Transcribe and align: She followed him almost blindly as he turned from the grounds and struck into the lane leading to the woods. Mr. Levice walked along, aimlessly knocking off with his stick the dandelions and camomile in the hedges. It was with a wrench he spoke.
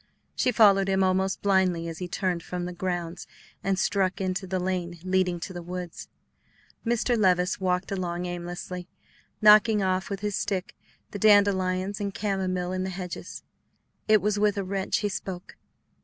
She 0.35 0.51
followed 0.51 0.87
him 0.89 1.03
almost 1.03 1.43
blindly 1.43 1.87
as 1.87 1.99
he 1.99 2.07
turned 2.07 2.41
from 2.41 2.65
the 2.65 2.73
grounds 2.73 3.27
and 3.63 3.77
struck 3.77 4.19
into 4.19 4.47
the 4.47 4.57
lane 4.57 4.97
leading 5.03 5.39
to 5.41 5.53
the 5.53 5.61
woods. 5.61 6.09
Mr. 6.83 7.15
Levice 7.15 7.59
walked 7.59 7.91
along, 7.91 8.25
aimlessly 8.25 8.87
knocking 9.43 9.83
off 9.83 10.09
with 10.09 10.21
his 10.21 10.35
stick 10.35 10.75
the 11.11 11.19
dandelions 11.19 11.99
and 11.99 12.15
camomile 12.15 12.71
in 12.71 12.83
the 12.83 12.89
hedges. 12.89 13.43
It 14.07 14.23
was 14.23 14.39
with 14.39 14.57
a 14.57 14.63
wrench 14.63 14.97
he 14.97 15.07
spoke. 15.09 15.55